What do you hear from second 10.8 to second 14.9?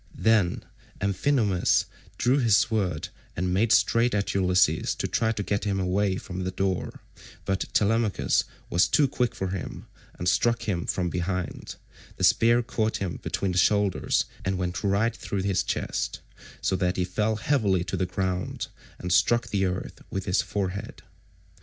from behind; the spear caught him between the shoulders and went